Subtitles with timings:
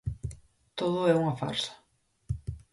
[0.79, 1.73] Todo é unha farsa.